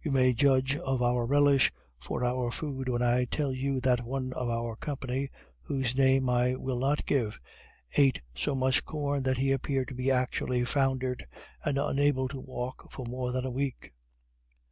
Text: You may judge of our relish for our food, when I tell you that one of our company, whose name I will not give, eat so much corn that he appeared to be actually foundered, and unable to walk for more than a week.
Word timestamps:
You 0.00 0.12
may 0.12 0.32
judge 0.32 0.76
of 0.76 1.02
our 1.02 1.26
relish 1.26 1.72
for 1.98 2.22
our 2.24 2.52
food, 2.52 2.88
when 2.88 3.02
I 3.02 3.24
tell 3.24 3.52
you 3.52 3.80
that 3.80 4.04
one 4.04 4.32
of 4.34 4.48
our 4.48 4.76
company, 4.76 5.28
whose 5.62 5.96
name 5.96 6.30
I 6.30 6.54
will 6.54 6.78
not 6.78 7.04
give, 7.04 7.40
eat 7.98 8.20
so 8.32 8.54
much 8.54 8.84
corn 8.84 9.24
that 9.24 9.38
he 9.38 9.50
appeared 9.50 9.88
to 9.88 9.94
be 9.96 10.08
actually 10.08 10.64
foundered, 10.64 11.26
and 11.64 11.78
unable 11.78 12.28
to 12.28 12.38
walk 12.38 12.92
for 12.92 13.04
more 13.06 13.32
than 13.32 13.44
a 13.44 13.50
week. 13.50 13.92